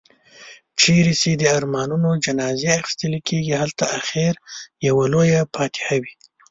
[0.79, 4.33] چيري چي د ارمانونو جنازې اخيستل کېږي، هلته اختر
[4.87, 6.13] يوه لويه فاتحه وي.